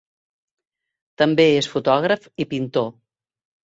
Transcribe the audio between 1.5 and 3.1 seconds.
és fotògraf i pintor.